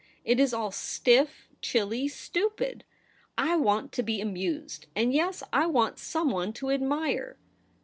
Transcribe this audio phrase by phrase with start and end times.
[0.25, 2.85] It is all stiff, chilly, stupid!
[3.37, 7.37] I want to be amused; and, yes, I want some one to admire.'